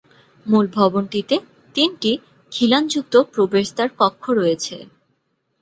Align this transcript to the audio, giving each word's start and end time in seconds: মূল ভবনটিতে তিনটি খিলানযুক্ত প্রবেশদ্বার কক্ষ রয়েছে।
মূল 0.45 0.65
ভবনটিতে 0.75 1.35
তিনটি 1.75 2.11
খিলানযুক্ত 2.51 3.13
প্রবেশদ্বার 3.33 3.87
কক্ষ 3.99 4.23
রয়েছে। 4.39 4.75